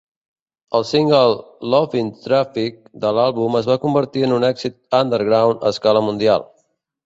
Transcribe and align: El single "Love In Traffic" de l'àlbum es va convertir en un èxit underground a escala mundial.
El 0.77 0.85
single 0.91 1.35
"Love 1.73 1.99
In 1.99 2.09
Traffic" 2.23 2.81
de 3.05 3.13
l'àlbum 3.19 3.61
es 3.61 3.69
va 3.75 3.77
convertir 3.87 4.27
en 4.31 4.35
un 4.41 4.49
èxit 4.51 4.81
underground 5.05 5.67
a 5.71 5.77
escala 5.77 6.07
mundial. 6.11 6.53